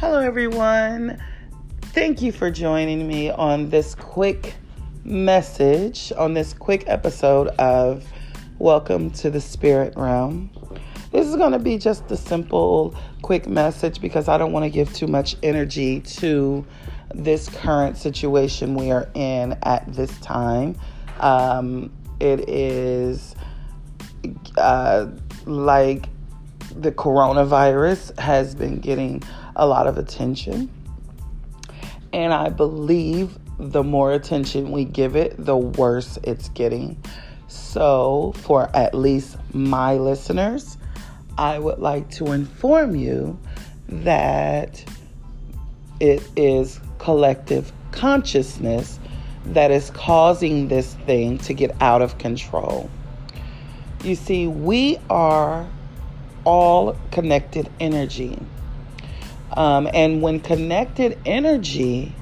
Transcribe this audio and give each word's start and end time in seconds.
Hello, 0.00 0.18
everyone. 0.18 1.22
Thank 1.92 2.22
you 2.22 2.32
for 2.32 2.50
joining 2.50 3.06
me 3.06 3.28
on 3.28 3.68
this 3.68 3.94
quick 3.94 4.54
message, 5.04 6.10
on 6.16 6.32
this 6.32 6.54
quick 6.54 6.84
episode 6.86 7.48
of 7.58 8.02
Welcome 8.58 9.10
to 9.10 9.28
the 9.28 9.42
Spirit 9.42 9.92
Realm. 9.98 10.48
This 11.12 11.26
is 11.26 11.36
going 11.36 11.52
to 11.52 11.58
be 11.58 11.76
just 11.76 12.10
a 12.10 12.16
simple, 12.16 12.94
quick 13.20 13.46
message 13.46 14.00
because 14.00 14.26
I 14.26 14.38
don't 14.38 14.52
want 14.52 14.64
to 14.64 14.70
give 14.70 14.90
too 14.94 15.06
much 15.06 15.36
energy 15.42 16.00
to 16.00 16.64
this 17.14 17.50
current 17.50 17.98
situation 17.98 18.74
we 18.74 18.90
are 18.90 19.06
in 19.12 19.54
at 19.64 19.84
this 19.92 20.18
time. 20.20 20.76
Um, 21.18 21.92
it 22.20 22.48
is 22.48 23.34
uh, 24.56 25.08
like 25.44 26.08
the 26.76 26.92
coronavirus 26.92 28.18
has 28.18 28.54
been 28.54 28.80
getting 28.80 29.22
a 29.56 29.66
lot 29.66 29.86
of 29.86 29.98
attention. 29.98 30.70
And 32.12 32.32
I 32.32 32.48
believe 32.48 33.38
the 33.58 33.82
more 33.82 34.12
attention 34.12 34.72
we 34.72 34.84
give 34.84 35.16
it, 35.16 35.34
the 35.38 35.56
worse 35.56 36.18
it's 36.22 36.48
getting. 36.50 36.96
So, 37.48 38.32
for 38.38 38.74
at 38.74 38.94
least 38.94 39.36
my 39.52 39.94
listeners, 39.94 40.76
I 41.36 41.58
would 41.58 41.78
like 41.78 42.10
to 42.12 42.32
inform 42.32 42.96
you 42.96 43.38
that 43.88 44.84
it 46.00 46.26
is 46.36 46.80
collective 46.98 47.72
consciousness 47.92 48.98
that 49.46 49.70
is 49.70 49.90
causing 49.90 50.68
this 50.68 50.94
thing 51.06 51.38
to 51.38 51.54
get 51.54 51.74
out 51.80 52.02
of 52.02 52.18
control. 52.18 52.90
You 54.04 54.14
see, 54.14 54.46
we 54.46 54.98
are 55.08 55.66
all 56.44 56.96
connected 57.10 57.70
energy. 57.80 58.38
Um, 59.52 59.88
and 59.92 60.22
when 60.22 60.40
connected 60.40 61.18
energy 61.26 62.14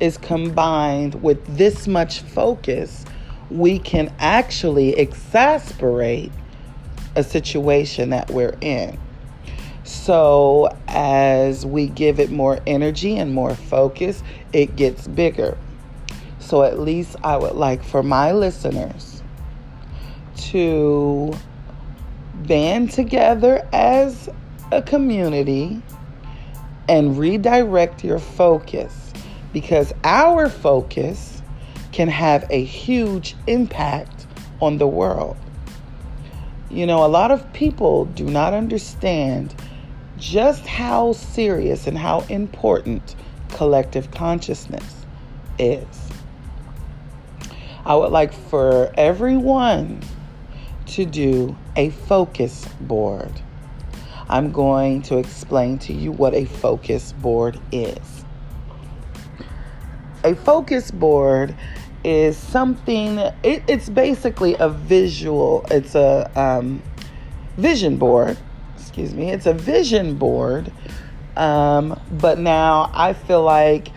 is 0.00 0.18
combined 0.18 1.22
with 1.22 1.44
this 1.56 1.86
much 1.86 2.20
focus, 2.20 3.04
we 3.50 3.78
can 3.78 4.12
actually 4.18 4.98
exasperate 4.98 6.32
a 7.14 7.22
situation 7.22 8.10
that 8.10 8.30
we're 8.30 8.56
in. 8.60 8.98
So, 9.84 10.74
as 10.88 11.66
we 11.66 11.88
give 11.88 12.18
it 12.18 12.30
more 12.30 12.60
energy 12.66 13.16
and 13.16 13.34
more 13.34 13.54
focus, 13.54 14.22
it 14.52 14.76
gets 14.76 15.06
bigger. 15.06 15.58
So, 16.38 16.62
at 16.62 16.78
least 16.78 17.16
I 17.22 17.36
would 17.36 17.54
like 17.54 17.82
for 17.82 18.02
my 18.02 18.32
listeners 18.32 19.22
to 20.36 21.34
band 22.34 22.90
together 22.90 23.66
as 23.72 24.28
a 24.70 24.82
community 24.82 25.82
and 26.88 27.18
redirect 27.18 28.02
your 28.04 28.18
focus 28.18 29.12
because 29.52 29.92
our 30.04 30.48
focus 30.48 31.42
can 31.92 32.08
have 32.08 32.46
a 32.50 32.64
huge 32.64 33.36
impact 33.46 34.26
on 34.60 34.78
the 34.78 34.86
world. 34.86 35.36
You 36.70 36.86
know, 36.86 37.04
a 37.04 37.08
lot 37.08 37.30
of 37.30 37.52
people 37.52 38.06
do 38.06 38.24
not 38.24 38.54
understand 38.54 39.54
just 40.18 40.66
how 40.66 41.12
serious 41.12 41.86
and 41.86 41.98
how 41.98 42.20
important 42.30 43.14
collective 43.50 44.10
consciousness 44.10 45.04
is. 45.58 45.84
I 47.84 47.94
would 47.96 48.12
like 48.12 48.32
for 48.32 48.92
everyone 48.96 50.00
to 50.86 51.04
do 51.04 51.56
a 51.76 51.90
focus 51.90 52.66
board. 52.80 53.32
I'm 54.28 54.52
going 54.52 55.02
to 55.02 55.18
explain 55.18 55.78
to 55.80 55.92
you 55.92 56.12
what 56.12 56.34
a 56.34 56.44
focus 56.44 57.12
board 57.12 57.60
is. 57.70 58.24
A 60.24 60.34
focus 60.34 60.90
board 60.90 61.54
is 62.04 62.36
something, 62.36 63.18
it, 63.18 63.62
it's 63.68 63.88
basically 63.88 64.56
a 64.58 64.68
visual, 64.68 65.66
it's 65.70 65.94
a 65.94 66.30
um, 66.34 66.82
vision 67.56 67.96
board. 67.96 68.38
Excuse 68.78 69.14
me, 69.14 69.30
it's 69.30 69.46
a 69.46 69.54
vision 69.54 70.16
board. 70.16 70.72
Um, 71.36 71.98
but 72.10 72.38
now 72.38 72.90
I 72.92 73.14
feel 73.14 73.42
like 73.42 73.88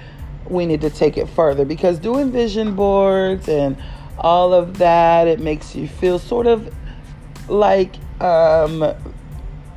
we 0.49 0.65
need 0.65 0.81
to 0.81 0.89
take 0.89 1.17
it 1.17 1.27
further 1.27 1.65
because 1.65 1.99
doing 1.99 2.31
vision 2.31 2.75
boards 2.75 3.49
and 3.49 3.77
all 4.17 4.53
of 4.53 4.77
that, 4.77 5.27
it 5.27 5.39
makes 5.39 5.75
you 5.75 5.87
feel 5.87 6.17
sort 6.19 6.47
of 6.47 6.73
like 7.47 7.95
um 8.21 8.93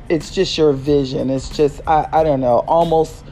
it's 0.09 0.31
just 0.31 0.57
your 0.57 0.73
vision. 0.73 1.29
It's 1.29 1.49
just 1.49 1.81
I, 1.87 2.07
I 2.11 2.23
don't 2.23 2.41
know 2.41 2.59
almost 2.67 3.23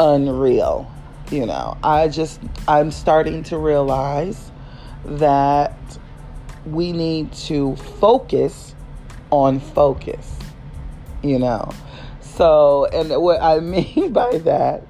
unreal 0.00 0.90
you 1.30 1.46
know. 1.46 1.76
I 1.82 2.08
just 2.08 2.40
i'm 2.68 2.90
starting 2.90 3.42
to 3.44 3.58
realize 3.58 4.50
that 5.04 5.76
we 6.66 6.92
need 6.92 7.32
to 7.32 7.76
focus 7.76 8.74
on 9.30 9.60
focus 9.60 10.36
you 11.22 11.38
know. 11.38 11.70
So 12.20 12.86
and 12.86 13.10
what 13.22 13.42
i 13.42 13.60
mean 13.60 14.12
by 14.12 14.38
that 14.38 14.86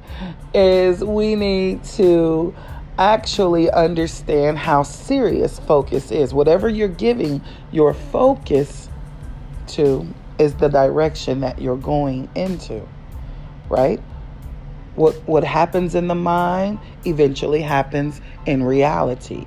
is 0.55 1.05
we 1.05 1.35
need 1.35 1.85
to 1.85 2.55
actually 2.99 3.71
understand 3.71 4.59
how 4.59 4.83
serious 4.83 5.59
focus 5.61 6.11
is. 6.11 6.33
Whatever 6.33 6.69
you're 6.69 6.89
giving 6.89 7.43
your 7.73 7.95
focus 7.95 8.89
to 9.69 10.07
is 10.39 10.55
the 10.55 10.69
direction 10.69 11.41
that 11.41 11.61
you're 11.61 11.77
going 11.77 12.29
into, 12.35 12.87
right? 13.69 14.01
What 14.95 15.15
what 15.27 15.43
happens 15.43 15.95
in 15.95 16.07
the 16.07 16.15
mind 16.15 16.79
eventually 17.05 17.63
happens 17.63 18.21
in 18.47 18.63
reality. 18.63 19.47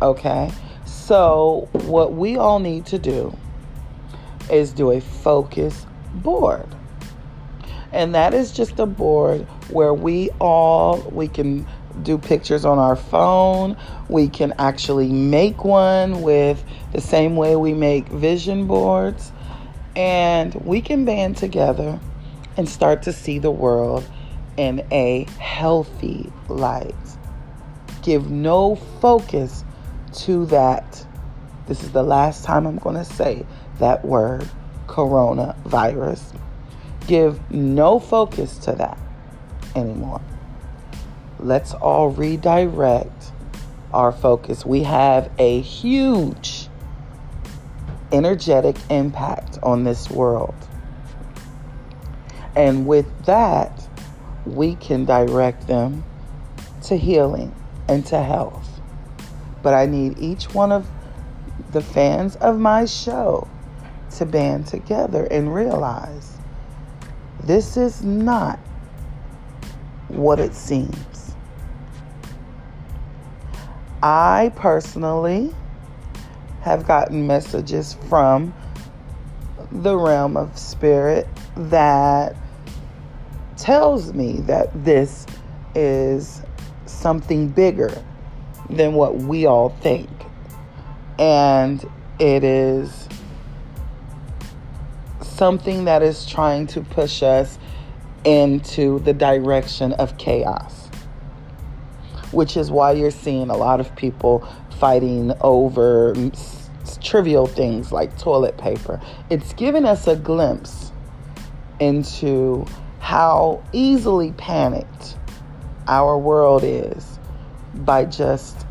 Okay? 0.00 0.50
So, 0.86 1.68
what 1.72 2.14
we 2.14 2.36
all 2.36 2.58
need 2.58 2.86
to 2.86 2.98
do 2.98 3.36
is 4.50 4.72
do 4.72 4.90
a 4.90 5.00
focus 5.00 5.86
board. 6.14 6.66
And 7.94 8.16
that 8.16 8.34
is 8.34 8.50
just 8.50 8.80
a 8.80 8.86
board 8.86 9.42
where 9.70 9.94
we 9.94 10.28
all 10.40 10.98
we 11.12 11.28
can 11.28 11.64
do 12.02 12.18
pictures 12.18 12.64
on 12.64 12.76
our 12.76 12.96
phone. 12.96 13.76
We 14.08 14.28
can 14.28 14.52
actually 14.58 15.12
make 15.12 15.64
one 15.64 16.22
with 16.22 16.62
the 16.92 17.00
same 17.00 17.36
way 17.36 17.54
we 17.54 17.72
make 17.72 18.08
vision 18.08 18.66
boards. 18.66 19.30
And 19.94 20.52
we 20.56 20.80
can 20.80 21.04
band 21.04 21.36
together 21.36 22.00
and 22.56 22.68
start 22.68 23.02
to 23.04 23.12
see 23.12 23.38
the 23.38 23.52
world 23.52 24.04
in 24.56 24.84
a 24.90 25.24
healthy 25.38 26.32
light. 26.48 26.96
Give 28.02 28.28
no 28.28 28.74
focus 28.74 29.64
to 30.14 30.46
that. 30.46 31.06
This 31.68 31.84
is 31.84 31.92
the 31.92 32.02
last 32.02 32.44
time 32.44 32.66
I'm 32.66 32.78
going 32.78 32.96
to 32.96 33.04
say 33.04 33.46
that 33.78 34.04
word 34.04 34.48
coronavirus 34.88 36.40
give 37.06 37.50
no 37.50 37.98
focus 37.98 38.58
to 38.58 38.72
that 38.72 38.98
anymore. 39.74 40.20
Let's 41.38 41.74
all 41.74 42.10
redirect 42.10 43.32
our 43.92 44.12
focus. 44.12 44.64
We 44.64 44.82
have 44.82 45.30
a 45.38 45.60
huge 45.60 46.68
energetic 48.12 48.76
impact 48.90 49.58
on 49.62 49.84
this 49.84 50.10
world. 50.10 50.54
And 52.56 52.86
with 52.86 53.06
that, 53.24 53.88
we 54.46 54.76
can 54.76 55.04
direct 55.04 55.66
them 55.66 56.04
to 56.84 56.96
healing 56.96 57.54
and 57.88 58.04
to 58.06 58.22
health. 58.22 58.80
But 59.62 59.74
I 59.74 59.86
need 59.86 60.18
each 60.18 60.54
one 60.54 60.70
of 60.70 60.86
the 61.72 61.80
fans 61.80 62.36
of 62.36 62.58
my 62.58 62.84
show 62.84 63.48
to 64.16 64.26
band 64.26 64.66
together 64.66 65.24
and 65.24 65.52
realize 65.52 66.33
this 67.46 67.76
is 67.76 68.02
not 68.02 68.58
what 70.08 70.40
it 70.40 70.54
seems. 70.54 71.34
I 74.02 74.52
personally 74.56 75.54
have 76.62 76.86
gotten 76.86 77.26
messages 77.26 77.94
from 78.08 78.54
the 79.70 79.96
realm 79.96 80.36
of 80.36 80.58
spirit 80.58 81.26
that 81.56 82.36
tells 83.56 84.12
me 84.12 84.40
that 84.42 84.84
this 84.84 85.26
is 85.74 86.42
something 86.86 87.48
bigger 87.48 88.02
than 88.70 88.94
what 88.94 89.16
we 89.16 89.46
all 89.46 89.68
think. 89.68 90.08
And 91.18 91.84
it 92.18 92.44
is 92.44 93.08
something 95.34 95.84
that 95.86 96.02
is 96.02 96.26
trying 96.26 96.66
to 96.68 96.80
push 96.80 97.22
us 97.22 97.58
into 98.24 99.00
the 99.00 99.12
direction 99.12 99.92
of 99.94 100.16
chaos. 100.16 100.88
Which 102.30 102.56
is 102.56 102.70
why 102.70 102.92
you're 102.92 103.10
seeing 103.10 103.50
a 103.50 103.56
lot 103.56 103.80
of 103.80 103.94
people 103.96 104.46
fighting 104.78 105.32
over 105.40 106.14
trivial 107.00 107.46
things 107.46 107.92
like 107.92 108.16
toilet 108.18 108.56
paper. 108.58 109.00
It's 109.30 109.52
given 109.54 109.84
us 109.84 110.06
a 110.06 110.16
glimpse 110.16 110.92
into 111.80 112.66
how 113.00 113.62
easily 113.72 114.32
panicked 114.32 115.16
our 115.86 116.16
world 116.18 116.62
is 116.64 117.18
by 117.74 118.04
just 118.04 118.66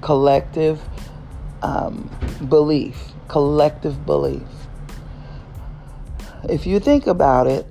collective 0.00 0.80
um, 1.62 2.10
belief, 2.48 3.12
collective 3.28 4.06
belief. 4.06 4.42
If 6.48 6.66
you 6.66 6.80
think 6.80 7.06
about 7.06 7.46
it, 7.46 7.66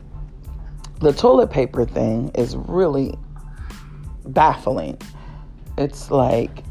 the 1.00 1.12
toilet 1.12 1.50
paper 1.50 1.86
thing 1.86 2.32
is 2.36 2.56
really 2.56 3.16
baffling. 4.26 4.98
It's 5.78 6.12
like 6.12 6.64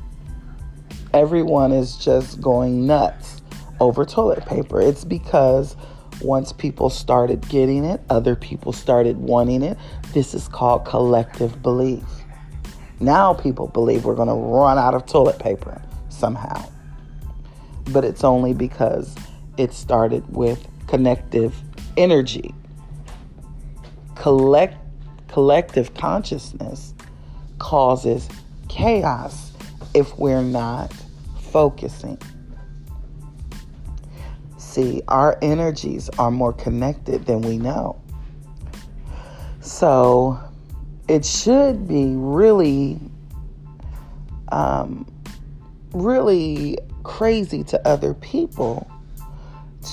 everyone 1.12 1.73
is 1.73 1.97
just 1.97 2.41
going 2.41 2.87
nuts 2.87 3.43
over 3.81 4.05
toilet 4.05 4.47
paper. 4.47 4.81
It's 4.81 5.05
because 5.05 5.76
once 6.23 6.52
people 6.52 6.91
started 6.91 7.47
getting 7.49 7.85
it, 7.85 8.00
other 8.08 8.37
people 8.37 8.73
started 8.73 9.17
wanting 9.17 9.62
it. 9.62 9.76
This 10.12 10.35
is 10.35 10.49
called 10.49 10.85
collective 10.85 11.62
belief. 11.62 12.05
Now 13.00 13.35
people 13.35 13.69
believe 13.69 14.05
we're 14.05 14.14
going 14.14 14.29
to 14.29 14.35
run 14.35 14.79
out 14.79 14.94
of 14.94 15.06
toilet 15.06 15.38
paper 15.38 15.82
somehow. 16.08 16.69
But 17.93 18.05
it's 18.05 18.25
only 18.25 18.53
because 18.53 19.14
it 19.56 19.73
started 19.73 20.25
with 20.35 20.67
connective 20.87 21.55
energy. 22.00 22.55
Collect 24.17 24.76
collective 25.29 25.94
consciousness 25.94 26.93
causes 27.58 28.29
chaos 28.69 29.52
if 29.94 30.19
we're 30.19 30.43
not 30.43 30.93
focusing. 31.41 32.19
See, 34.56 35.02
our 35.08 35.38
energies 35.43 36.08
are 36.19 36.31
more 36.31 36.52
connected 36.52 37.26
than 37.26 37.43
we 37.43 37.58
know. 37.58 38.00
So 39.61 40.38
it 41.08 41.25
should 41.25 41.87
be 41.87 42.14
really, 42.17 42.99
um, 44.53 45.06
really 45.93 46.79
crazy 47.03 47.64
to 47.64 47.88
other 47.88 48.14
people 48.14 48.91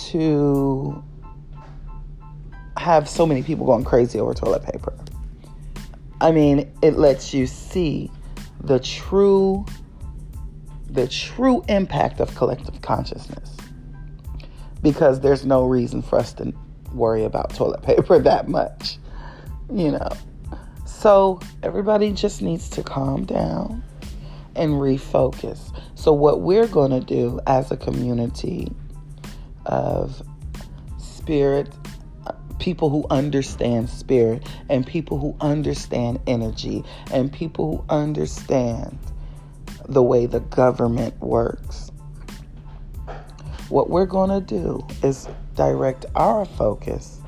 to 0.09 1.03
have 2.87 3.09
so 3.09 3.25
many 3.25 3.43
people 3.43 3.65
going 3.65 3.83
crazy 3.83 4.17
over 4.17 4.33
toilet 4.33 4.63
paper. 4.63 4.93
I 6.21 6.31
mean, 6.31 6.71
it 6.81 6.97
lets 6.97 7.33
you 7.33 7.45
see 7.45 8.09
the 8.61 8.79
true 8.79 9.65
the 10.89 11.05
true 11.05 11.63
impact 11.67 12.21
of 12.21 12.33
collective 12.35 12.81
consciousness. 12.81 13.55
Because 14.81 15.19
there's 15.19 15.45
no 15.45 15.65
reason 15.65 16.01
for 16.01 16.17
us 16.17 16.31
to 16.33 16.53
worry 16.93 17.25
about 17.25 17.53
toilet 17.53 17.81
paper 17.83 18.19
that 18.19 18.47
much, 18.47 18.97
you 19.71 19.91
know. 19.91 20.09
So 20.85 21.41
everybody 21.63 22.13
just 22.13 22.41
needs 22.41 22.69
to 22.69 22.83
calm 22.83 23.25
down 23.25 23.83
and 24.55 24.71
refocus. 24.73 25.77
So, 25.95 26.13
what 26.13 26.39
we're 26.41 26.67
going 26.67 26.91
to 26.91 27.01
do 27.01 27.41
as 27.47 27.69
a 27.69 27.77
community 27.77 28.71
of 29.65 30.23
spirit 30.97 31.69
people 32.59 32.89
who 32.89 33.05
understand 33.09 33.89
spirit 33.89 34.47
and 34.69 34.85
people 34.85 35.19
who 35.19 35.35
understand 35.41 36.19
energy 36.27 36.83
and 37.11 37.31
people 37.31 37.77
who 37.77 37.93
understand 37.93 38.97
the 39.87 40.03
way 40.03 40.25
the 40.25 40.39
government 40.39 41.19
works. 41.21 41.91
What 43.69 43.89
we're 43.89 44.05
going 44.05 44.29
to 44.29 44.41
do 44.41 44.85
is 45.03 45.27
direct 45.55 46.05
our 46.15 46.45
focus 46.45 47.21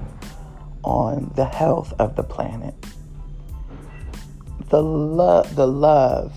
on 0.84 1.32
the 1.36 1.46
health 1.46 1.94
of 2.00 2.16
the 2.16 2.24
planet. 2.24 2.74
The 4.70 4.82
love, 4.82 5.56
the 5.56 5.68
love, 5.68 6.34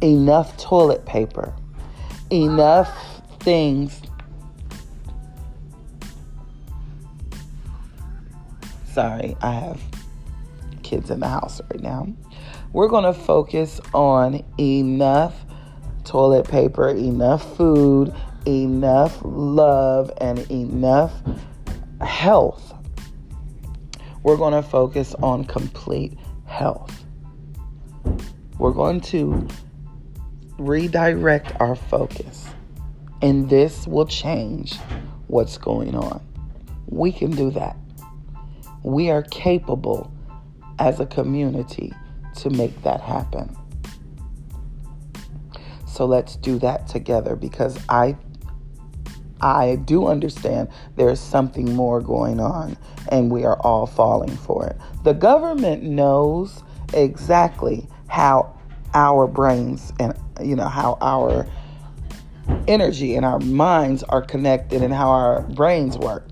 enough 0.00 0.56
toilet 0.56 1.06
paper, 1.06 1.54
enough 2.30 3.22
things 3.40 4.00
Sorry, 8.94 9.36
I 9.40 9.50
have 9.50 9.80
kids 10.84 11.10
in 11.10 11.18
the 11.18 11.28
house 11.28 11.60
right 11.68 11.82
now. 11.82 12.06
We're 12.72 12.86
going 12.86 13.02
to 13.02 13.12
focus 13.12 13.80
on 13.92 14.44
enough 14.56 15.34
toilet 16.04 16.48
paper, 16.48 16.90
enough 16.90 17.56
food, 17.56 18.14
enough 18.46 19.18
love, 19.24 20.12
and 20.18 20.48
enough 20.48 21.12
health. 22.02 22.72
We're 24.22 24.36
going 24.36 24.54
to 24.54 24.62
focus 24.62 25.12
on 25.14 25.44
complete 25.44 26.16
health. 26.44 27.04
We're 28.60 28.70
going 28.70 29.00
to 29.00 29.48
redirect 30.56 31.52
our 31.58 31.74
focus, 31.74 32.46
and 33.22 33.50
this 33.50 33.88
will 33.88 34.06
change 34.06 34.76
what's 35.26 35.58
going 35.58 35.96
on. 35.96 36.24
We 36.86 37.10
can 37.10 37.32
do 37.32 37.50
that 37.50 37.76
we 38.84 39.10
are 39.10 39.22
capable 39.22 40.12
as 40.78 41.00
a 41.00 41.06
community 41.06 41.92
to 42.36 42.50
make 42.50 42.82
that 42.82 43.00
happen. 43.00 43.56
So 45.86 46.04
let's 46.04 46.36
do 46.36 46.58
that 46.58 46.86
together 46.86 47.34
because 47.34 47.78
I 47.88 48.16
I 49.40 49.76
do 49.76 50.06
understand 50.06 50.68
there's 50.96 51.20
something 51.20 51.74
more 51.74 52.00
going 52.00 52.40
on 52.40 52.76
and 53.10 53.30
we 53.30 53.44
are 53.44 53.58
all 53.60 53.86
falling 53.86 54.36
for 54.36 54.66
it. 54.66 54.76
The 55.02 55.12
government 55.12 55.82
knows 55.82 56.62
exactly 56.94 57.88
how 58.08 58.58
our 58.94 59.26
brains 59.26 59.92
and 59.98 60.14
you 60.42 60.56
know 60.56 60.68
how 60.68 60.98
our 61.00 61.46
energy 62.68 63.14
and 63.14 63.24
our 63.24 63.38
minds 63.40 64.02
are 64.04 64.22
connected 64.22 64.82
and 64.82 64.92
how 64.92 65.08
our 65.08 65.42
brains 65.42 65.96
work. 65.98 66.26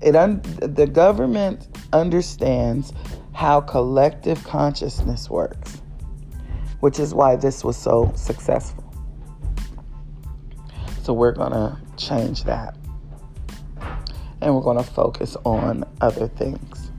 It 0.00 0.14
un- 0.14 0.42
the 0.60 0.86
government 0.86 1.68
understands 1.92 2.92
how 3.32 3.60
collective 3.60 4.42
consciousness 4.44 5.28
works, 5.30 5.82
which 6.80 6.98
is 6.98 7.14
why 7.14 7.36
this 7.36 7.64
was 7.64 7.76
so 7.76 8.12
successful. 8.14 8.84
So 11.02 11.12
we're 11.12 11.32
going 11.32 11.52
to 11.52 11.78
change 11.96 12.44
that. 12.44 12.76
And 14.40 14.54
we're 14.54 14.62
going 14.62 14.78
to 14.78 14.82
focus 14.82 15.36
on 15.44 15.84
other 16.00 16.28
things. 16.28 16.90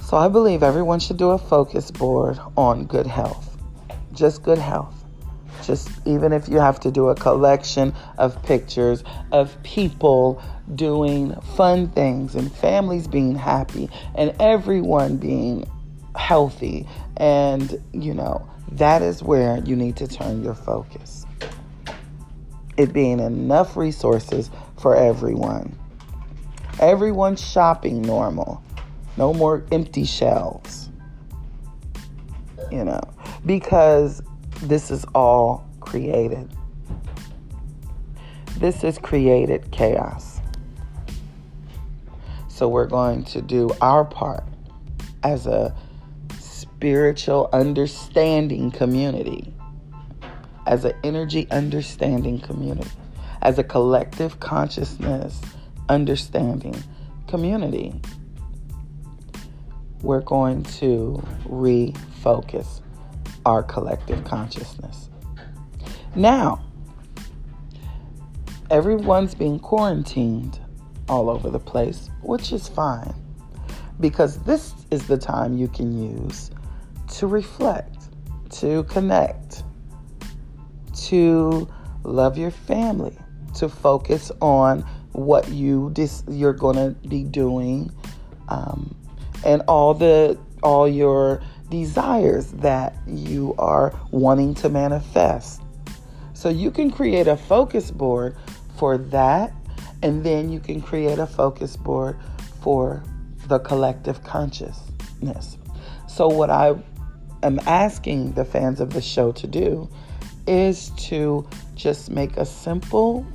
So 0.00 0.16
I 0.16 0.28
believe 0.28 0.62
everyone 0.62 1.00
should 1.00 1.16
do 1.16 1.30
a 1.30 1.38
focus 1.38 1.90
board 1.90 2.38
on 2.56 2.86
good 2.86 3.06
health. 3.06 3.56
Just 4.12 4.42
good 4.42 4.58
health. 4.58 4.99
Just 5.62 5.88
even 6.06 6.32
if 6.32 6.48
you 6.48 6.58
have 6.58 6.80
to 6.80 6.90
do 6.90 7.08
a 7.08 7.14
collection 7.14 7.94
of 8.18 8.42
pictures 8.42 9.04
of 9.32 9.60
people 9.62 10.42
doing 10.74 11.34
fun 11.56 11.88
things 11.88 12.34
and 12.34 12.50
families 12.52 13.08
being 13.08 13.34
happy 13.34 13.88
and 14.14 14.34
everyone 14.40 15.16
being 15.16 15.68
healthy. 16.16 16.86
And, 17.16 17.82
you 17.92 18.14
know, 18.14 18.48
that 18.72 19.02
is 19.02 19.22
where 19.22 19.58
you 19.58 19.76
need 19.76 19.96
to 19.96 20.06
turn 20.06 20.42
your 20.42 20.54
focus. 20.54 21.26
It 22.76 22.92
being 22.92 23.20
enough 23.20 23.76
resources 23.76 24.50
for 24.78 24.96
everyone. 24.96 25.76
Everyone 26.78 27.36
shopping 27.36 28.00
normal. 28.00 28.62
No 29.16 29.34
more 29.34 29.66
empty 29.70 30.04
shelves. 30.04 30.88
You 32.70 32.84
know, 32.84 33.02
because 33.44 34.22
this 34.62 34.90
is 34.90 35.04
all 35.14 35.66
created. 35.80 36.50
This 38.58 38.84
is 38.84 38.98
created 38.98 39.70
chaos. 39.70 40.40
So 42.48 42.68
we're 42.68 42.86
going 42.86 43.24
to 43.24 43.40
do 43.40 43.70
our 43.80 44.04
part 44.04 44.44
as 45.22 45.46
a 45.46 45.74
spiritual 46.38 47.48
understanding 47.54 48.70
community, 48.70 49.54
as 50.66 50.84
an 50.84 50.92
energy 51.04 51.46
understanding 51.50 52.38
community, 52.38 52.90
as 53.40 53.58
a 53.58 53.64
collective 53.64 54.40
consciousness 54.40 55.40
understanding 55.88 56.76
community. 57.28 57.98
We're 60.02 60.20
going 60.20 60.64
to 60.64 61.22
refocus 61.46 62.82
our 63.46 63.62
collective 63.62 64.24
consciousness. 64.24 65.08
Now, 66.14 66.64
everyone's 68.70 69.34
being 69.34 69.58
quarantined 69.58 70.60
all 71.08 71.30
over 71.30 71.50
the 71.50 71.58
place, 71.58 72.10
which 72.22 72.52
is 72.52 72.68
fine 72.68 73.14
because 74.00 74.38
this 74.44 74.74
is 74.90 75.06
the 75.06 75.18
time 75.18 75.58
you 75.58 75.68
can 75.68 75.92
use 75.92 76.50
to 77.16 77.26
reflect, 77.26 78.08
to 78.50 78.84
connect, 78.84 79.62
to 80.94 81.68
love 82.04 82.38
your 82.38 82.50
family, 82.50 83.16
to 83.56 83.68
focus 83.68 84.32
on 84.40 84.80
what 85.12 85.48
you 85.48 85.90
dis- 85.92 86.24
you're 86.28 86.52
going 86.52 86.76
to 86.76 87.08
be 87.08 87.24
doing 87.24 87.92
um, 88.48 88.94
and 89.44 89.62
all 89.68 89.94
the 89.94 90.38
all 90.62 90.88
your 90.88 91.42
desires 91.70 92.50
that 92.52 92.96
you 93.06 93.54
are 93.58 93.94
wanting 94.10 94.54
to 94.54 94.68
manifest. 94.68 95.62
So 96.34 96.48
you 96.48 96.70
can 96.70 96.90
create 96.90 97.28
a 97.28 97.36
focus 97.36 97.90
board 97.90 98.36
for 98.76 98.98
that, 98.98 99.52
and 100.02 100.24
then 100.24 100.50
you 100.50 100.60
can 100.60 100.80
create 100.80 101.18
a 101.18 101.26
focus 101.26 101.76
board 101.76 102.18
for 102.62 103.02
the 103.46 103.58
collective 103.58 104.22
consciousness. 104.24 105.58
So, 106.08 106.28
what 106.28 106.50
I 106.50 106.74
am 107.42 107.60
asking 107.66 108.32
the 108.32 108.44
fans 108.44 108.80
of 108.80 108.90
the 108.90 109.02
show 109.02 109.32
to 109.32 109.46
do 109.46 109.88
is 110.46 110.90
to 110.96 111.46
just 111.74 112.10
make 112.10 112.36
a 112.36 112.44
simple 112.44 113.26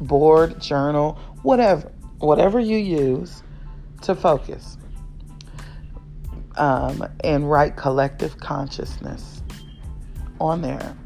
board, 0.00 0.60
journal, 0.60 1.18
whatever, 1.42 1.92
whatever 2.18 2.58
you 2.58 2.78
use 2.78 3.42
to 4.02 4.14
focus 4.14 4.78
um, 6.56 7.06
and 7.22 7.50
write 7.50 7.76
collective 7.76 8.38
consciousness 8.38 9.42
on 10.40 10.62
there. 10.62 10.96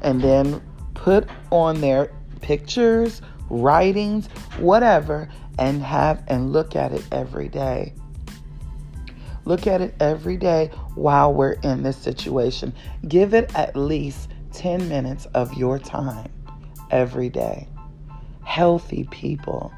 And 0.00 0.20
then 0.20 0.62
put 0.94 1.28
on 1.50 1.80
there 1.80 2.12
pictures, 2.40 3.22
writings, 3.50 4.28
whatever, 4.58 5.28
and 5.58 5.82
have 5.82 6.22
and 6.28 6.52
look 6.52 6.76
at 6.76 6.92
it 6.92 7.04
every 7.12 7.48
day. 7.48 7.94
Look 9.44 9.66
at 9.66 9.80
it 9.80 9.94
every 9.98 10.36
day 10.36 10.70
while 10.94 11.32
we're 11.32 11.52
in 11.52 11.82
this 11.82 11.96
situation. 11.96 12.74
Give 13.08 13.32
it 13.34 13.50
at 13.54 13.74
least 13.76 14.30
10 14.52 14.88
minutes 14.88 15.26
of 15.26 15.54
your 15.54 15.78
time 15.78 16.30
every 16.90 17.28
day. 17.28 17.66
Healthy 18.44 19.04
people, 19.10 19.72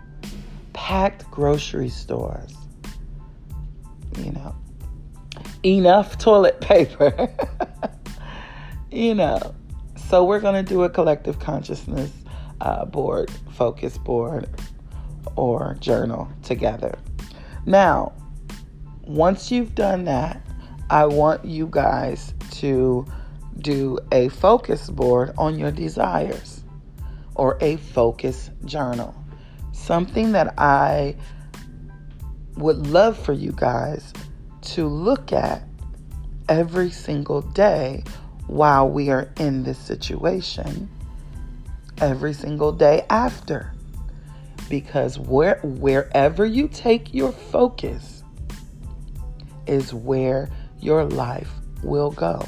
packed 0.72 1.30
grocery 1.30 1.88
stores, 1.88 2.54
you 4.18 4.32
know, 4.32 4.54
enough 5.64 6.18
toilet 6.18 6.60
paper. 6.60 7.30
you 8.90 9.14
know, 9.14 9.54
so 10.08 10.24
we're 10.24 10.40
going 10.40 10.64
to 10.64 10.68
do 10.68 10.82
a 10.84 10.90
collective 10.90 11.38
consciousness 11.38 12.12
uh, 12.60 12.84
board, 12.84 13.30
focus 13.52 13.98
board, 13.98 14.48
or 15.36 15.76
journal 15.80 16.28
together. 16.42 16.98
Now, 17.66 18.12
once 19.02 19.50
you've 19.50 19.74
done 19.74 20.04
that, 20.04 20.40
I 20.88 21.06
want 21.06 21.44
you 21.44 21.68
guys 21.70 22.34
to 22.52 23.06
do 23.58 23.98
a 24.12 24.28
focus 24.28 24.90
board 24.90 25.32
on 25.38 25.58
your 25.58 25.70
desires 25.70 26.64
or 27.34 27.58
a 27.60 27.76
focus 27.76 28.50
journal. 28.64 29.14
Something 29.72 30.32
that 30.32 30.54
I 30.58 31.16
would 32.56 32.88
love 32.88 33.16
for 33.16 33.32
you 33.32 33.52
guys 33.54 34.12
to 34.62 34.86
look 34.86 35.32
at 35.32 35.62
every 36.48 36.90
single 36.90 37.42
day 37.42 38.04
while 38.46 38.88
we 38.88 39.10
are 39.10 39.30
in 39.38 39.62
this 39.62 39.78
situation, 39.78 40.88
every 41.98 42.32
single 42.32 42.72
day 42.72 43.06
after. 43.08 43.72
Because 44.68 45.18
where, 45.18 45.60
wherever 45.62 46.44
you 46.44 46.68
take 46.68 47.14
your 47.14 47.32
focus 47.32 48.22
is 49.66 49.94
where 49.94 50.48
your 50.80 51.04
life 51.04 51.52
will 51.82 52.10
go. 52.10 52.44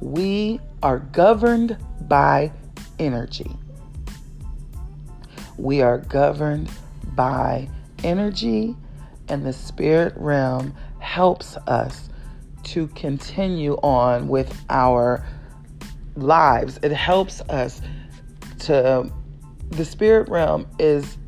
We 0.00 0.60
are 0.82 0.98
governed 0.98 1.78
by 2.02 2.52
energy. 2.98 3.56
We 5.56 5.80
are 5.80 5.98
governed 5.98 6.70
by 7.14 7.68
energy 8.02 8.76
and 9.34 9.44
the 9.44 9.52
spirit 9.52 10.14
realm 10.16 10.72
helps 11.00 11.56
us 11.66 12.08
to 12.62 12.86
continue 12.88 13.74
on 13.82 14.28
with 14.28 14.64
our 14.70 15.26
lives. 16.14 16.78
It 16.84 16.92
helps 16.92 17.40
us 17.42 17.80
to, 18.60 19.10
the 19.70 19.84
spirit 19.84 20.28
realm 20.28 20.68
is 20.78 21.18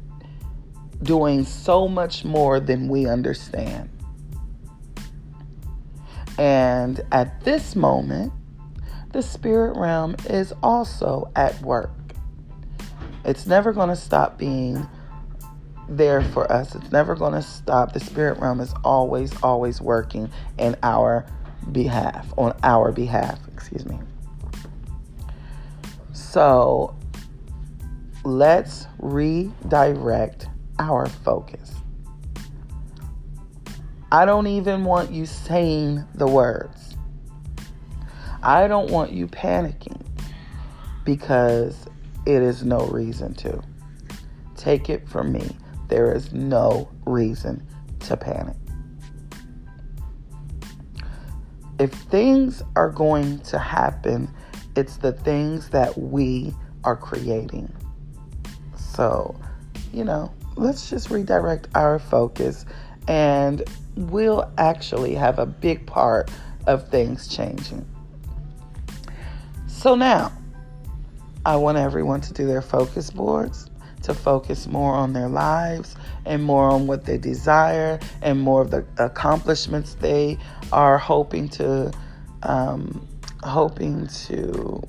doing 1.03 1.45
so 1.45 1.89
much 1.89 2.25
more 2.25 2.61
than 2.61 2.87
we 2.87 3.09
understand. 3.09 3.91
And 6.39 7.01
at 7.11 7.41
this 7.45 7.75
moment, 7.75 8.33
the 9.11 9.23
spirit 9.23 9.77
realm 9.77 10.15
is 10.31 10.55
also 10.63 11.33
at 11.35 11.61
work. 11.61 11.91
It's 13.25 13.49
never 13.49 13.73
going 13.73 13.89
to 13.89 13.97
stop 13.97 14.39
being 14.39 14.87
there 15.89 16.23
for 16.23 16.51
us. 16.51 16.75
It's 16.75 16.93
never 16.93 17.15
going 17.15 17.33
to 17.33 17.43
stop. 17.43 17.93
The 17.93 18.01
spirit 18.01 18.39
realm 18.39 18.61
is 18.61 18.75
always, 18.85 19.33
always 19.43 19.81
working 19.81 20.31
in 20.59 20.77
our 20.83 21.27
behalf, 21.73 22.33
on 22.37 22.57
our 22.63 22.93
behalf, 22.93 23.39
excuse 23.53 23.87
me. 23.87 23.99
So 26.13 26.97
let's 28.25 28.87
redirect 28.99 30.49
our 30.79 31.07
focus. 31.07 31.73
I 34.13 34.25
don't 34.25 34.47
even 34.47 34.85
want 34.85 35.11
you 35.11 35.27
saying 35.27 36.05
the 36.15 36.27
words. 36.27 36.97
I 38.43 38.69
don't 38.69 38.91
want 38.91 39.13
you 39.13 39.27
panicking 39.27 40.01
because 41.05 41.87
it 42.25 42.43
is 42.43 42.63
no 42.63 42.87
reason 42.87 43.35
to. 43.35 43.63
Take 44.57 44.89
it 44.89 45.09
from 45.09 45.33
me 45.33 45.57
there 45.89 46.13
is 46.13 46.33
no 46.33 46.89
reason 47.05 47.67
to 48.01 48.17
panic. 48.17 48.57
If 51.79 51.93
things 51.93 52.63
are 52.75 52.91
going 52.91 53.41
to 53.41 53.59
happen, 53.59 54.33
it's 54.77 54.97
the 54.97 55.13
things 55.13 55.69
that 55.71 55.97
we 55.99 56.55
are 56.85 56.97
creating. 56.97 57.73
So, 58.77 59.39
you 59.93 60.05
know, 60.05 60.33
let's 60.57 60.89
just 60.89 61.11
redirect 61.11 61.69
our 61.75 61.99
focus 61.99 62.65
and 63.09 63.63
we'll 63.97 64.51
actually 64.59 65.15
have 65.15 65.39
a 65.39 65.47
big 65.47 65.87
part 65.87 66.31
of 66.67 66.89
things 66.89 67.29
changing. 67.29 67.87
So 69.67 69.95
now, 69.95 70.33
I 71.45 71.57
want 71.57 71.79
everyone 71.79 72.21
to 72.23 72.33
do 72.33 72.47
their 72.47 72.63
focus 72.63 73.11
boards 73.11 73.71
to 74.07 74.15
focus 74.15 74.67
more 74.67 74.95
on 74.95 75.13
their 75.13 75.29
lives 75.29 75.95
and 76.25 76.43
more 76.43 76.71
on 76.71 76.87
what 76.87 77.05
they 77.05 77.19
desire 77.19 78.01
and 78.23 78.41
more 78.41 78.63
of 78.63 78.71
the 78.71 78.85
accomplishments 78.99 79.95
they 79.95 80.39
are 80.73 80.99
hoping 80.99 81.49
to 81.49 81.93
um, 82.43 83.07
hoping 83.43 84.07
to 84.07 84.83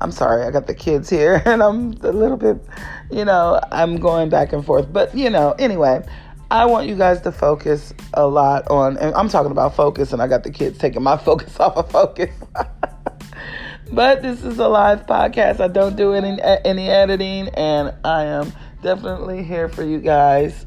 I'm 0.00 0.12
sorry, 0.12 0.44
I 0.44 0.52
got 0.52 0.68
the 0.68 0.74
kids 0.74 1.10
here 1.10 1.42
and 1.44 1.62
I'm 1.62 1.92
a 2.02 2.12
little 2.12 2.36
bit, 2.36 2.64
you 3.10 3.24
know, 3.24 3.60
I'm 3.72 3.96
going 3.96 4.28
back 4.28 4.52
and 4.52 4.64
forth. 4.64 4.92
But, 4.92 5.14
you 5.14 5.28
know, 5.28 5.56
anyway, 5.58 6.06
I 6.50 6.64
want 6.66 6.88
you 6.88 6.94
guys 6.94 7.20
to 7.22 7.32
focus 7.32 7.92
a 8.14 8.26
lot 8.26 8.68
on, 8.70 8.96
and 8.98 9.14
I'm 9.14 9.28
talking 9.28 9.50
about 9.50 9.74
focus, 9.74 10.12
and 10.12 10.22
I 10.22 10.28
got 10.28 10.44
the 10.44 10.50
kids 10.50 10.78
taking 10.78 11.02
my 11.02 11.16
focus 11.28 11.58
off 11.60 11.76
of 11.76 11.90
focus. 11.90 12.30
But 13.90 14.22
this 14.22 14.44
is 14.44 14.58
a 14.58 14.68
live 14.68 15.06
podcast. 15.06 15.60
I 15.60 15.68
don't 15.68 15.96
do 15.96 16.12
any 16.12 16.40
any 16.42 16.88
editing, 16.88 17.48
and 17.48 17.94
I 18.04 18.24
am 18.24 18.52
definitely 18.82 19.42
here 19.42 19.68
for 19.68 19.82
you 19.82 19.98
guys. 19.98 20.66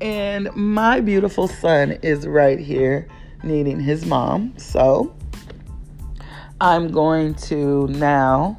And 0.00 0.54
my 0.54 1.00
beautiful 1.00 1.48
son 1.48 1.92
is 2.02 2.26
right 2.26 2.58
here 2.58 3.08
needing 3.42 3.80
his 3.80 4.06
mom. 4.06 4.54
So 4.58 5.14
I'm 6.60 6.92
going 6.92 7.34
to 7.34 7.88
now 7.88 8.58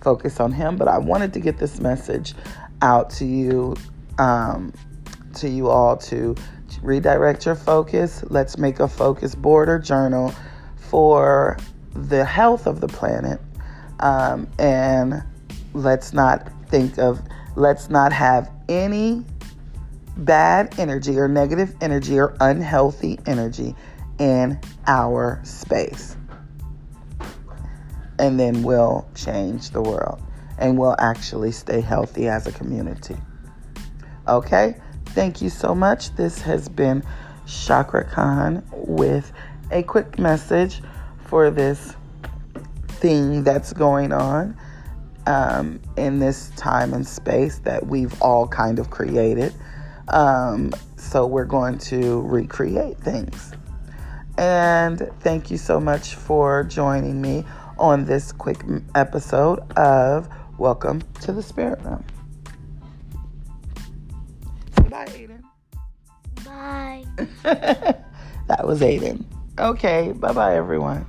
focus 0.00 0.40
on 0.40 0.50
him, 0.52 0.76
but 0.76 0.88
I 0.88 0.98
wanted 0.98 1.32
to 1.34 1.40
get 1.40 1.58
this 1.58 1.80
message 1.80 2.34
out 2.82 3.10
to 3.10 3.24
you, 3.24 3.76
um, 4.18 4.72
to 5.34 5.48
you 5.48 5.68
all 5.68 5.96
to 5.98 6.34
redirect 6.82 7.46
your 7.46 7.54
focus. 7.54 8.24
Let's 8.28 8.58
make 8.58 8.80
a 8.80 8.88
focus 8.88 9.34
board 9.34 9.68
or 9.68 9.78
journal 9.78 10.34
for 10.76 11.56
the 11.96 12.24
health 12.24 12.66
of 12.66 12.80
the 12.80 12.88
planet. 12.88 13.40
Um, 14.00 14.48
and 14.58 15.22
let's 15.72 16.12
not 16.12 16.50
think 16.68 16.98
of, 16.98 17.20
let's 17.54 17.88
not 17.88 18.12
have 18.12 18.50
any 18.68 19.24
bad 20.18 20.78
energy 20.78 21.18
or 21.18 21.28
negative 21.28 21.74
energy 21.80 22.18
or 22.18 22.36
unhealthy 22.40 23.18
energy 23.26 23.74
in 24.18 24.58
our 24.86 25.40
space. 25.44 26.16
And 28.18 28.40
then 28.40 28.62
we'll 28.62 29.06
change 29.14 29.70
the 29.70 29.82
world 29.82 30.22
and 30.58 30.78
we'll 30.78 30.96
actually 30.98 31.52
stay 31.52 31.80
healthy 31.80 32.28
as 32.28 32.46
a 32.46 32.52
community. 32.52 33.16
Okay? 34.26 34.76
Thank 35.06 35.42
you 35.42 35.50
so 35.50 35.74
much. 35.74 36.14
This 36.16 36.40
has 36.42 36.68
been 36.68 37.02
Chakra 37.46 38.04
Khan 38.04 38.66
with 38.72 39.32
a 39.70 39.82
quick 39.82 40.18
message 40.18 40.80
for 41.26 41.50
this 41.50 41.94
thing 42.88 43.44
that's 43.44 43.72
going 43.72 44.12
on 44.12 44.56
um, 45.26 45.80
in 45.96 46.18
this 46.18 46.50
time 46.56 46.94
and 46.94 47.06
space 47.06 47.58
that 47.60 47.86
we've 47.86 48.20
all 48.22 48.46
kind 48.46 48.78
of 48.78 48.90
created. 48.90 49.54
Um, 50.08 50.72
so 50.96 51.26
we're 51.26 51.44
going 51.44 51.78
to 51.78 52.22
recreate 52.22 52.98
things. 52.98 53.52
And 54.38 55.10
thank 55.20 55.50
you 55.50 55.56
so 55.56 55.80
much 55.80 56.14
for 56.14 56.62
joining 56.64 57.20
me 57.20 57.44
on 57.78 58.04
this 58.04 58.32
quick 58.32 58.62
episode 58.94 59.60
of 59.76 60.28
Welcome 60.58 61.02
to 61.20 61.32
the 61.32 61.42
Spirit 61.42 61.80
Room. 61.82 62.04
Say 64.76 64.88
bye, 64.88 65.06
Aiden. 65.06 65.42
Bye. 66.44 67.04
that 67.42 68.66
was 68.66 68.80
Aiden. 68.80 69.24
Okay, 69.58 70.12
bye 70.12 70.32
bye, 70.32 70.54
everyone. 70.56 71.06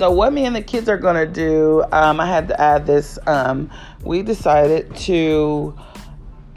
So 0.00 0.10
what 0.10 0.32
me 0.32 0.46
and 0.46 0.56
the 0.56 0.62
kids 0.62 0.88
are 0.88 0.96
gonna 0.96 1.26
do, 1.26 1.84
um, 1.92 2.20
I 2.20 2.26
had 2.26 2.48
to 2.48 2.58
add 2.58 2.86
this. 2.86 3.18
Um, 3.26 3.70
we 4.02 4.22
decided 4.22 4.96
to 4.96 5.76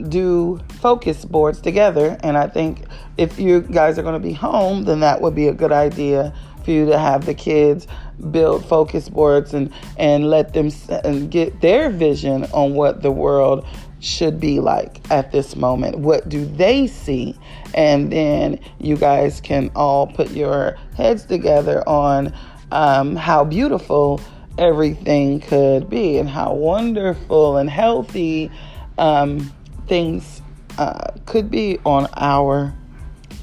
do 0.08 0.58
focus 0.80 1.26
boards 1.26 1.60
together, 1.60 2.16
and 2.22 2.38
I 2.38 2.46
think 2.46 2.86
if 3.18 3.38
you 3.38 3.60
guys 3.60 3.98
are 3.98 4.02
gonna 4.02 4.18
be 4.18 4.32
home, 4.32 4.84
then 4.84 5.00
that 5.00 5.20
would 5.20 5.34
be 5.34 5.48
a 5.48 5.52
good 5.52 5.72
idea 5.72 6.32
for 6.64 6.70
you 6.70 6.86
to 6.86 6.98
have 6.98 7.26
the 7.26 7.34
kids 7.34 7.86
build 8.30 8.64
focus 8.64 9.10
boards 9.10 9.52
and 9.52 9.70
and 9.98 10.30
let 10.30 10.54
them 10.54 10.70
and 11.04 11.30
get 11.30 11.60
their 11.60 11.90
vision 11.90 12.44
on 12.44 12.72
what 12.72 13.02
the 13.02 13.12
world 13.12 13.66
should 14.00 14.40
be 14.40 14.58
like 14.58 15.02
at 15.10 15.32
this 15.32 15.54
moment. 15.54 15.98
What 15.98 16.30
do 16.30 16.46
they 16.46 16.86
see? 16.86 17.38
And 17.74 18.10
then 18.10 18.58
you 18.78 18.96
guys 18.96 19.42
can 19.42 19.70
all 19.76 20.06
put 20.06 20.30
your 20.30 20.78
heads 20.96 21.26
together 21.26 21.86
on 21.86 22.32
um, 22.74 23.14
how 23.14 23.44
beautiful 23.44 24.20
everything 24.58 25.40
could 25.40 25.88
be 25.88 26.18
and 26.18 26.28
how 26.28 26.52
wonderful 26.52 27.56
and 27.56 27.70
healthy 27.70 28.50
um, 28.98 29.52
things 29.86 30.42
uh, 30.78 31.12
could 31.24 31.50
be 31.50 31.78
on 31.84 32.08
our 32.16 32.74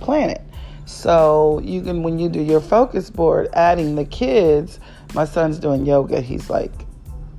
planet. 0.02 0.42
So 0.86 1.62
you 1.64 1.82
can, 1.82 2.04
when 2.04 2.20
you 2.20 2.28
do 2.28 2.42
your 2.42 2.60
focus 2.60 3.10
board, 3.10 3.48
adding 3.54 3.96
the 3.96 4.06
kids. 4.06 4.80
My 5.14 5.26
son's 5.26 5.58
doing 5.58 5.86
yoga. 5.86 6.20
He's 6.20 6.50
like 6.50 6.74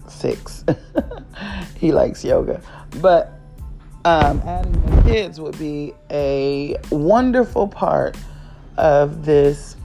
six. 0.09 0.65
he 1.77 1.93
likes 1.93 2.25
yoga, 2.25 2.63
but 3.01 3.39
um, 4.05 4.43
adding 4.47 4.73
the 4.97 5.03
kids 5.03 5.41
would 5.41 5.59
be 5.59 5.93
a 6.11 6.77
wonderful 6.91 7.69
part 7.69 8.17
of 8.79 9.25
this 9.25 9.77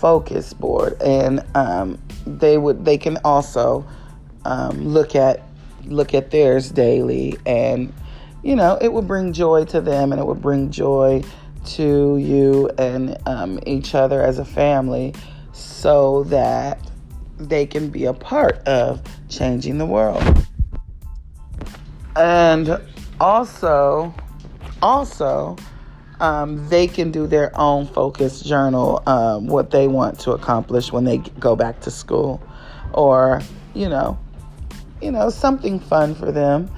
focus 0.00 0.52
board, 0.52 1.00
and 1.02 1.44
um, 1.54 1.98
they 2.26 2.58
would 2.58 2.84
they 2.84 2.98
can 2.98 3.18
also 3.24 3.86
um, 4.44 4.88
look 4.88 5.14
at 5.14 5.42
look 5.84 6.14
at 6.14 6.30
theirs 6.30 6.70
daily, 6.70 7.38
and 7.46 7.92
you 8.42 8.56
know 8.56 8.78
it 8.80 8.92
would 8.92 9.06
bring 9.06 9.32
joy 9.32 9.64
to 9.66 9.80
them, 9.80 10.12
and 10.12 10.20
it 10.20 10.26
would 10.26 10.42
bring 10.42 10.70
joy 10.70 11.22
to 11.64 12.16
you 12.18 12.70
and 12.78 13.16
um, 13.26 13.58
each 13.66 13.94
other 13.94 14.22
as 14.22 14.38
a 14.38 14.44
family, 14.44 15.14
so 15.52 16.24
that 16.24 16.78
they 17.38 17.66
can 17.66 17.88
be 17.88 18.04
a 18.04 18.12
part 18.12 18.56
of 18.66 19.02
changing 19.28 19.78
the 19.78 19.86
world. 19.86 20.22
And 22.14 22.80
also, 23.20 24.14
also, 24.80 25.56
um, 26.20 26.68
they 26.68 26.86
can 26.86 27.10
do 27.10 27.26
their 27.26 27.50
own 27.58 27.86
focus 27.86 28.40
journal, 28.40 29.02
um, 29.06 29.46
what 29.46 29.70
they 29.70 29.86
want 29.86 30.18
to 30.20 30.32
accomplish 30.32 30.92
when 30.92 31.04
they 31.04 31.18
go 31.18 31.54
back 31.56 31.80
to 31.80 31.90
school, 31.90 32.42
or 32.92 33.40
you 33.74 33.88
know, 33.88 34.18
you 35.02 35.10
know, 35.10 35.30
something 35.30 35.78
fun 35.78 36.14
for 36.14 36.32
them 36.32 36.70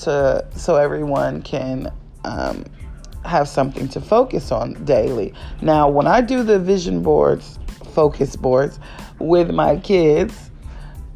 to 0.00 0.46
so 0.54 0.76
everyone 0.76 1.42
can 1.42 1.92
um, 2.24 2.64
have 3.24 3.48
something 3.48 3.88
to 3.88 4.00
focus 4.00 4.52
on 4.52 4.74
daily. 4.84 5.34
Now, 5.60 5.88
when 5.88 6.06
I 6.06 6.20
do 6.20 6.42
the 6.42 6.58
vision 6.58 7.02
boards, 7.02 7.58
focus 7.92 8.36
boards 8.36 8.78
with 9.18 9.50
my 9.50 9.76
kids, 9.76 10.50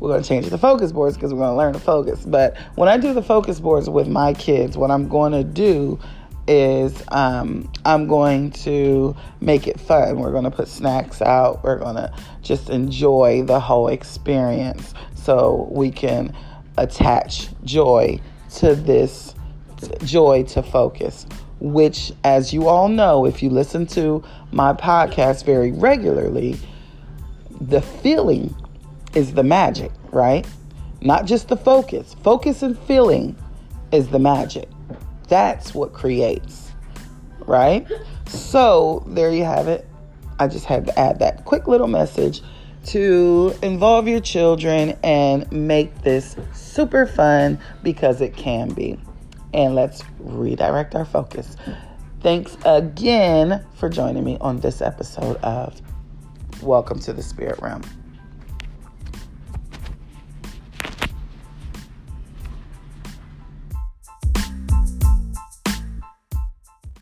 we're 0.00 0.10
going 0.10 0.22
to 0.22 0.28
change 0.28 0.46
the 0.46 0.58
focus 0.58 0.92
boards 0.92 1.16
because 1.16 1.32
we're 1.32 1.40
going 1.40 1.52
to 1.52 1.56
learn 1.56 1.72
to 1.72 1.80
focus. 1.80 2.24
But 2.26 2.56
when 2.74 2.88
I 2.88 2.98
do 2.98 3.14
the 3.14 3.22
focus 3.22 3.60
boards 3.60 3.88
with 3.88 4.08
my 4.08 4.34
kids, 4.34 4.76
what 4.76 4.90
I'm 4.90 5.08
going 5.08 5.32
to 5.32 5.44
do 5.44 5.98
is 6.46 7.02
um, 7.08 7.70
I'm 7.84 8.06
going 8.06 8.50
to 8.50 9.16
make 9.40 9.66
it 9.66 9.80
fun. 9.80 10.18
We're 10.18 10.32
going 10.32 10.44
to 10.44 10.50
put 10.50 10.68
snacks 10.68 11.22
out. 11.22 11.64
We're 11.64 11.78
going 11.78 11.96
to 11.96 12.12
just 12.42 12.70
enjoy 12.70 13.42
the 13.42 13.60
whole 13.60 13.88
experience 13.88 14.94
so 15.14 15.68
we 15.70 15.90
can 15.90 16.34
attach 16.76 17.48
joy 17.64 18.20
to 18.56 18.74
this, 18.74 19.34
joy 20.04 20.42
to 20.44 20.62
focus, 20.62 21.26
which, 21.60 22.12
as 22.24 22.52
you 22.52 22.68
all 22.68 22.88
know, 22.88 23.24
if 23.24 23.42
you 23.42 23.50
listen 23.50 23.86
to 23.86 24.22
my 24.52 24.72
podcast 24.72 25.44
very 25.44 25.72
regularly, 25.72 26.58
the 27.60 27.80
feeling 27.80 28.54
is 29.14 29.32
the 29.32 29.42
magic, 29.42 29.92
right? 30.12 30.46
Not 31.00 31.26
just 31.26 31.48
the 31.48 31.56
focus. 31.56 32.14
Focus 32.22 32.62
and 32.62 32.78
feeling 32.80 33.36
is 33.92 34.08
the 34.08 34.18
magic. 34.18 34.68
That's 35.28 35.74
what 35.74 35.92
creates, 35.92 36.72
right? 37.46 37.86
So 38.26 39.04
there 39.06 39.32
you 39.32 39.44
have 39.44 39.68
it. 39.68 39.86
I 40.38 40.48
just 40.48 40.64
had 40.64 40.86
to 40.86 40.98
add 40.98 41.20
that 41.20 41.44
quick 41.44 41.66
little 41.66 41.86
message 41.86 42.42
to 42.86 43.54
involve 43.62 44.06
your 44.08 44.20
children 44.20 44.98
and 45.02 45.50
make 45.50 46.02
this 46.02 46.36
super 46.52 47.06
fun 47.06 47.58
because 47.82 48.20
it 48.20 48.36
can 48.36 48.72
be. 48.74 48.98
And 49.54 49.74
let's 49.74 50.02
redirect 50.18 50.94
our 50.94 51.04
focus. 51.04 51.56
Thanks 52.20 52.56
again 52.64 53.64
for 53.74 53.88
joining 53.88 54.24
me 54.24 54.36
on 54.40 54.60
this 54.60 54.82
episode 54.82 55.36
of 55.38 55.80
Welcome 56.62 56.98
to 57.00 57.12
the 57.12 57.22
Spirit 57.22 57.60
Realm. 57.60 57.82